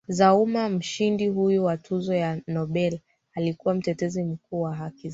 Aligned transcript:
za 0.07 0.33
ummaMshindi 0.35 1.27
huyo 1.27 1.63
wa 1.63 1.77
tuzo 1.77 2.15
ya 2.15 2.41
Nobel 2.47 2.99
alikuwa 3.35 3.73
mtetezi 3.73 4.23
mkuu 4.23 4.61
wa 4.61 4.75
haki 4.75 5.09
za 5.09 5.09